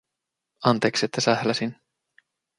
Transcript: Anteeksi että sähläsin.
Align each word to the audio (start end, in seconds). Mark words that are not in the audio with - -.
Anteeksi 0.63 1.05
että 1.05 1.21
sähläsin. 1.21 1.75